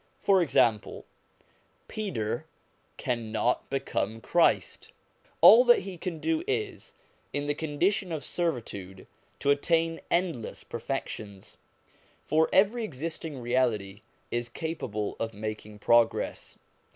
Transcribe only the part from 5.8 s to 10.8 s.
he can do is, in the condition of servitude, to attain endless